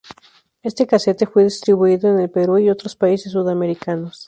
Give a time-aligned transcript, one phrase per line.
[0.63, 4.19] Este cassette fue distribuido en el Perú y otros países sudamericanos.